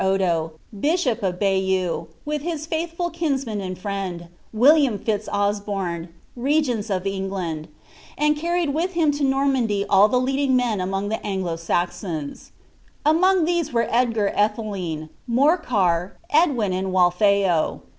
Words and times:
Odo, 0.03 0.53
'bishop 0.73 1.21
of 1.21 1.37
Bayeux,* 1.37 2.07
with 2.25 2.41
his 2.41 2.65
faithful 2.65 3.11
kinsman 3.11 3.61
and 3.61 3.77
friend, 3.77 4.29
William 4.51 4.97
Fio 4.97 5.19
L 5.31 5.51
Osbarn, 5.51 6.07
r^cnla 6.35 6.89
of 6.89 7.05
England; 7.05 7.67
and 8.17 8.35
carrinl 8.35 8.73
with 8.73 8.93
him 8.93 9.11
to 9.11 9.23
Motninndy 9.23 9.85
all 9.87 10.09
ibe 10.09 10.23
pleading 10.25 10.55
men 10.55 10.81
among 10.81 11.09
the 11.09 11.19
Anglu 11.23 11.55
SaxonB, 11.55 12.49
Among 13.05 13.45
these 13.45 13.71
were 13.71 13.85
Edgar 13.91 14.33
Alhd 14.35 14.55
■JDg, 14.55 15.09
Morcar, 15.29 16.13
Edwin, 16.31 16.73
and 16.73 16.87
Wallheor.' 16.91 17.81